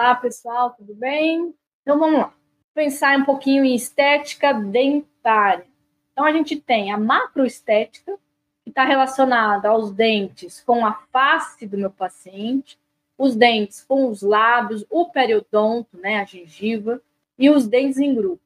[0.00, 1.52] Olá, pessoal, tudo bem?
[1.82, 2.32] Então vamos lá.
[2.72, 5.66] Pensar um pouquinho em estética dentária.
[6.12, 8.16] Então a gente tem a macroestética,
[8.62, 12.78] que está relacionada aos dentes com a face do meu paciente,
[13.18, 17.02] os dentes com os lábios, o periodonto, né, a gengiva,
[17.36, 18.40] e os dentes em grupo.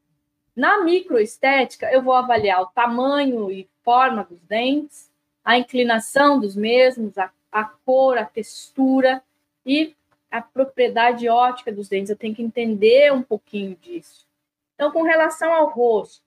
[0.56, 5.10] Na microestética, eu vou avaliar o tamanho e forma dos dentes,
[5.44, 9.22] a inclinação dos mesmos, a, a cor, a textura
[9.66, 9.94] e
[10.32, 12.08] a propriedade ótica dos dentes.
[12.08, 14.26] Eu tenho que entender um pouquinho disso.
[14.74, 16.24] Então, com relação ao rosto,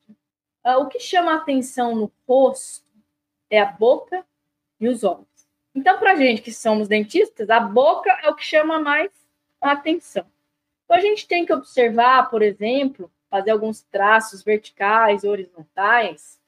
[0.64, 2.86] uh, o que chama a atenção no rosto
[3.50, 4.24] é a boca
[4.80, 5.26] e os olhos.
[5.74, 9.12] Então, para a gente que somos dentistas, a boca é o que chama mais
[9.60, 10.26] a atenção.
[10.86, 16.40] Então, a gente tem que observar, por exemplo, fazer alguns traços verticais, horizontais,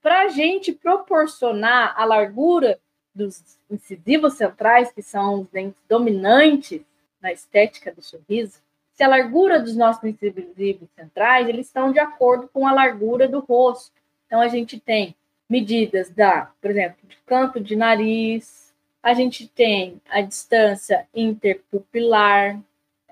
[0.00, 2.80] para a gente proporcionar a largura
[3.14, 6.82] dos incisivos centrais, que são os dentes dominantes
[7.20, 8.60] na estética do sorriso,
[8.94, 13.40] se a largura dos nossos incisivos centrais, eles estão de acordo com a largura do
[13.40, 13.92] rosto.
[14.26, 15.14] Então, a gente tem
[15.48, 22.58] medidas da, por exemplo, de canto de nariz, a gente tem a distância interpupilar,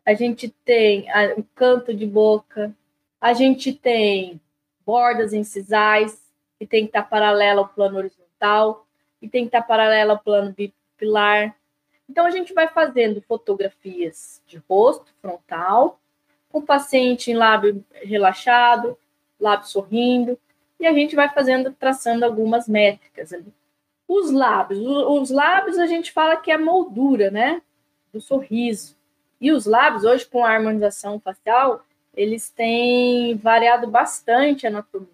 [0.06, 2.75] a gente tem a, o canto de boca,
[3.20, 4.41] a gente tem
[4.86, 6.20] bordas incisais,
[6.58, 8.86] que tem que estar paralela ao plano horizontal,
[9.23, 11.56] e tem que estar paralela ao plano bipilar.
[12.11, 15.98] Então, a gente vai fazendo fotografias de rosto frontal,
[16.51, 18.98] com o paciente em lábio relaxado,
[19.41, 20.39] lábio sorrindo,
[20.79, 23.55] e a gente vai fazendo, traçando algumas métricas ali.
[24.06, 27.62] Os lábios, os lábios a gente fala que é a moldura, né,
[28.12, 28.97] do sorriso.
[29.41, 35.09] E os lábios, hoje com a harmonização facial, eles têm variado bastante a anatomia,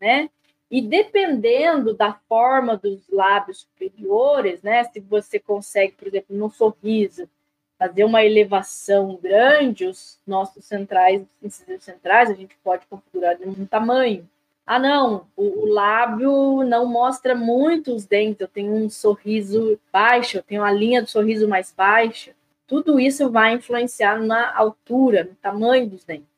[0.00, 0.30] né?
[0.70, 4.84] E dependendo da forma dos lábios superiores, né?
[4.84, 7.28] Se você consegue, por exemplo, no sorriso,
[7.76, 13.66] fazer uma elevação grande, os nossos centrais, incisivos centrais, a gente pode configurar de um
[13.66, 14.28] tamanho.
[14.66, 20.36] Ah, não, o, o, lábio não mostra muito os dentes, eu tenho um sorriso baixo,
[20.36, 22.32] eu tenho a linha do sorriso mais baixa.
[22.66, 26.28] Tudo isso vai influenciar na altura, no tamanho dos dentes.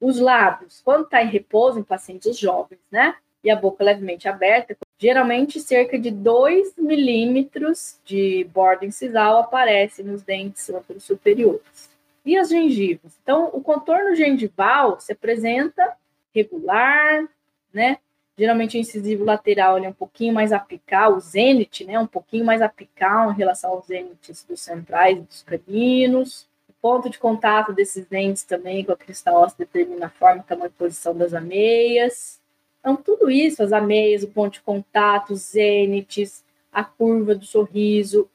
[0.00, 3.16] Os lábios, quando está em repouso em pacientes jovens, né?
[3.44, 10.22] E a boca levemente aberta, geralmente cerca de 2 milímetros de borda incisal aparece nos
[10.22, 11.90] dentes superiores.
[12.24, 13.18] E as gengivas?
[13.22, 15.94] Então, o contorno gengival se apresenta
[16.34, 17.28] regular,
[17.72, 17.98] né?
[18.36, 21.98] Geralmente o incisivo lateral é um pouquinho mais apical, o zênite, né?
[21.98, 26.48] Um pouquinho mais apical em relação aos zênites dos centrais e dos caninos.
[26.66, 30.68] O ponto de contato desses dentes também com a crista óssea determina a forma, tamanho
[30.68, 32.42] e posição das ameias.
[32.84, 38.28] Então, tudo isso, as ameias, o ponto de contato, os zênites, a curva do sorriso,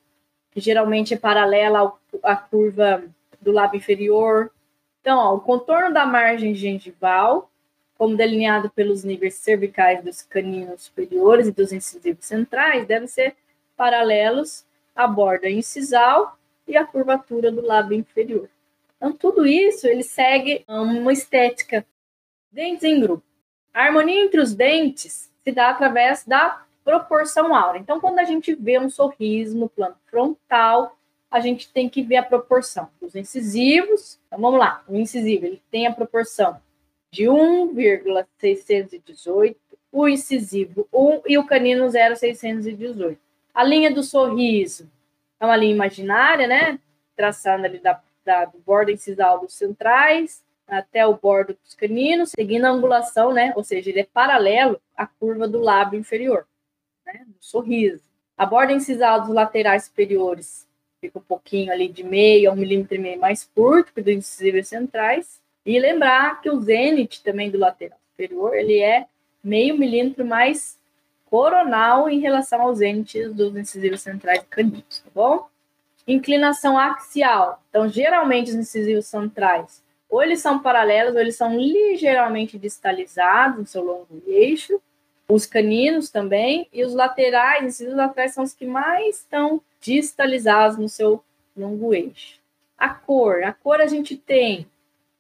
[0.50, 1.94] que geralmente é paralela
[2.24, 3.04] à curva
[3.40, 4.50] do lábio inferior.
[5.02, 7.48] Então, ó, o contorno da margem gengival,
[7.96, 13.36] como delineado pelos níveis cervicais dos caninos superiores e dos incisivos centrais, deve ser
[13.78, 18.50] paralelos à borda incisal e à curvatura do lábio inferior.
[18.98, 21.86] Então, tudo isso ele segue uma estética
[22.52, 23.29] dentes em grupo.
[23.74, 27.80] A harmonia entre os dentes se dá através da proporção áurea.
[27.80, 30.98] Então, quando a gente vê um sorriso no plano frontal,
[31.30, 34.20] a gente tem que ver a proporção dos incisivos.
[34.28, 34.84] Então, vamos lá.
[34.88, 36.60] O incisivo ele tem a proporção
[37.12, 39.60] de 1,618,
[39.92, 43.20] o incisivo 1 e o canino 0,618.
[43.54, 44.90] A linha do sorriso
[45.40, 46.80] é uma linha imaginária, né?
[47.16, 52.66] Traçando ali da, da do bordo incisal dos centrais até o bordo dos caninos, seguindo
[52.66, 53.54] a angulação, né?
[53.56, 56.48] Ou seja, ele é paralelo à curva do lábio inferior,
[57.06, 57.26] né?
[57.28, 58.04] Do sorriso.
[58.38, 60.68] A borda incisal dos laterais superiores
[61.02, 64.14] fica um pouquinho ali de meio a um milímetro e meio mais curto que dos
[64.14, 65.42] incisivos centrais.
[65.66, 69.08] E lembrar que o zênite também do lateral superior, ele é
[69.44, 70.78] meio milímetro mais
[71.26, 75.48] coronal em relação aos zênites dos incisivos centrais caninos, tá bom?
[76.08, 77.62] Inclinação axial.
[77.70, 83.66] Então, geralmente, os incisivos centrais ou eles são paralelos, ou eles são ligeiramente distalizados no
[83.68, 84.82] seu longo eixo.
[85.28, 90.90] Os caninos também, e os laterais, os laterais são os que mais estão distalizados no
[90.90, 91.24] seu
[91.56, 92.40] longo eixo.
[92.76, 94.68] A cor, a cor a gente tem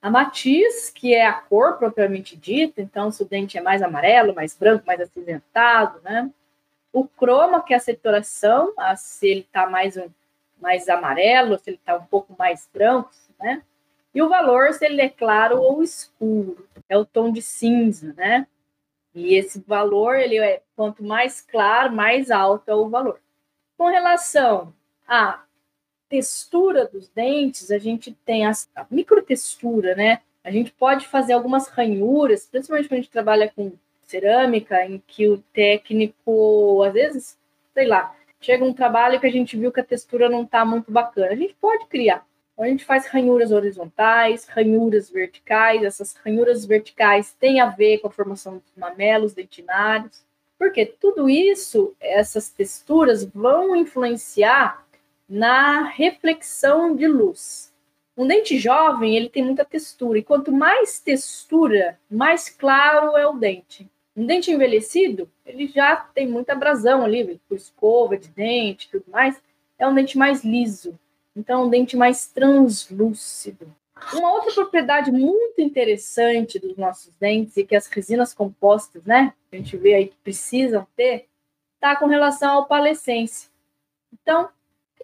[0.01, 4.33] a matiz, que é a cor propriamente dita, então se o dente é mais amarelo,
[4.33, 6.31] mais branco, mais acinzentado, né?
[6.91, 9.99] O croma, que é a saturação, se ele está mais,
[10.59, 13.61] mais amarelo, se ele está um pouco mais branco, né?
[14.13, 18.47] E o valor, se ele é claro ou escuro, é o tom de cinza, né?
[19.13, 23.19] E esse valor, ele é quanto mais claro, mais alto é o valor.
[23.77, 24.73] Com relação
[25.07, 25.43] a
[26.07, 30.21] textura dos dentes, a gente tem a, a microtextura, né?
[30.43, 33.73] A gente pode fazer algumas ranhuras, principalmente quando a gente trabalha com
[34.03, 37.37] cerâmica, em que o técnico, às vezes,
[37.73, 40.91] sei lá, chega um trabalho que a gente viu que a textura não está muito
[40.91, 41.31] bacana.
[41.31, 42.25] A gente pode criar.
[42.59, 45.81] Então, a gente faz ranhuras horizontais, ranhuras verticais.
[45.81, 50.25] Essas ranhuras verticais têm a ver com a formação dos mamelos dentinários.
[50.57, 54.85] Porque tudo isso, essas texturas vão influenciar
[55.29, 57.73] na reflexão de luz.
[58.17, 63.37] Um dente jovem, ele tem muita textura, e quanto mais textura, mais claro é o
[63.37, 63.89] dente.
[64.13, 69.41] Um dente envelhecido, ele já tem muita abrasão ali, com escova de dente tudo mais,
[69.77, 70.99] é um dente mais liso.
[71.39, 73.73] Então, um dente mais translúcido.
[74.13, 79.55] Uma outra propriedade muito interessante dos nossos dentes e que as resinas compostas, né, a
[79.55, 81.27] gente vê aí que precisam ter,
[81.79, 83.49] tá com relação à opalescência.
[84.13, 84.49] Então,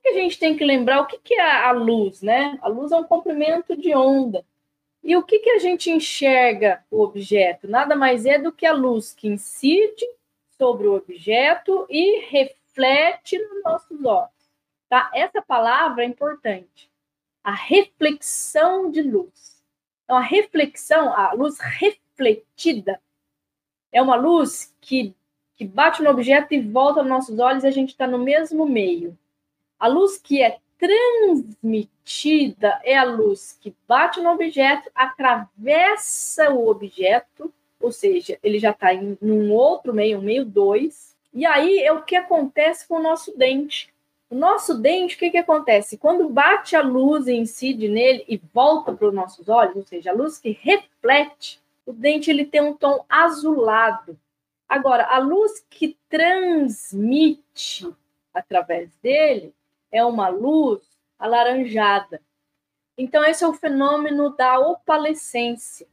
[0.05, 1.01] que a gente tem que lembrar?
[1.01, 2.59] O que, que é a luz, né?
[2.61, 4.45] A luz é um comprimento de onda.
[5.03, 7.67] E o que, que a gente enxerga o objeto?
[7.67, 10.05] Nada mais é do que a luz que incide
[10.59, 14.34] sobre o objeto e reflete nos nossos olhos.
[14.89, 15.11] Tá?
[15.13, 16.89] Essa palavra é importante.
[17.43, 19.63] A reflexão de luz.
[20.03, 23.01] Então, a reflexão, a luz refletida,
[23.91, 25.15] é uma luz que,
[25.55, 28.65] que bate no objeto e volta nos nossos olhos e a gente está no mesmo
[28.65, 29.17] meio.
[29.79, 37.51] A luz que é transmitida é a luz que bate no objeto, atravessa o objeto,
[37.79, 41.15] ou seja, ele já está em um outro meio, um meio 2.
[41.33, 43.93] E aí é o que acontece com o nosso dente.
[44.29, 45.97] O nosso dente, o que, que acontece?
[45.97, 50.11] Quando bate a luz e incide nele e volta para os nossos olhos, ou seja,
[50.11, 54.17] a luz que reflete, o dente ele tem um tom azulado.
[54.67, 57.87] Agora, a luz que transmite
[58.35, 59.53] através dele,
[59.91, 60.81] é uma luz
[61.17, 62.21] alaranjada.
[62.97, 65.87] Então, esse é o fenômeno da opalescência,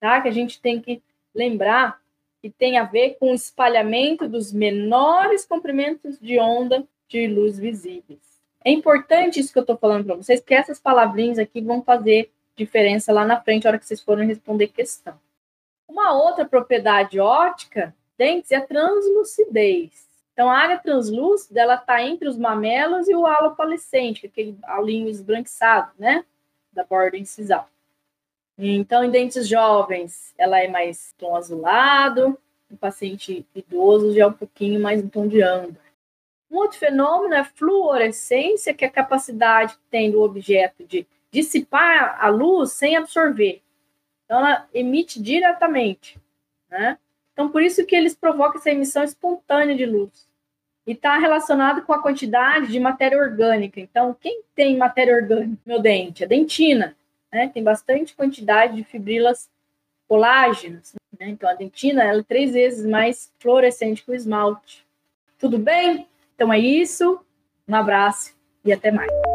[0.00, 0.20] tá?
[0.20, 1.02] Que a gente tem que
[1.34, 2.00] lembrar
[2.40, 8.40] que tem a ver com o espalhamento dos menores comprimentos de onda de luz visíveis.
[8.64, 12.32] É importante isso que eu estou falando para vocês, porque essas palavrinhas aqui vão fazer
[12.56, 15.18] diferença lá na frente, na hora que vocês forem responder questão.
[15.86, 20.08] Uma outra propriedade ótica dentes é a translucidez.
[20.32, 25.08] Então, a área translúcida, ela está entre os mamelos e o halo palescente, aquele halinho
[25.08, 26.24] esbranquiçado, né?
[26.72, 27.68] Da borda incisal.
[28.56, 32.38] Então, em dentes jovens, ela é mais tom azulado,
[32.70, 35.91] no paciente idoso já é um pouquinho mais em tom de âmbar.
[36.52, 41.06] Um outro fenômeno é a fluorescência, que é a capacidade que tem do objeto de
[41.30, 43.62] dissipar a luz sem absorver.
[44.26, 46.20] Então, ela emite diretamente,
[46.70, 46.98] né?
[47.32, 50.28] Então, por isso que eles provocam essa emissão espontânea de luz.
[50.86, 53.80] E está relacionado com a quantidade de matéria orgânica.
[53.80, 55.56] Então, quem tem matéria orgânica?
[55.64, 56.94] Meu dente, a dentina,
[57.32, 57.48] né?
[57.48, 59.48] Tem bastante quantidade de fibrilas
[60.06, 60.94] colágenas.
[61.18, 61.30] Né?
[61.30, 64.86] Então, a dentina ela é três vezes mais fluorescente que o esmalte.
[65.38, 66.06] Tudo bem?
[66.42, 67.20] Então é isso.
[67.68, 68.34] Um abraço
[68.64, 69.31] e até mais.